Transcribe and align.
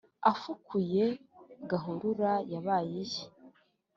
afukuye 0.31 1.03
gahurura 1.69 2.31
yabaye 2.53 2.95
iye 3.05 3.23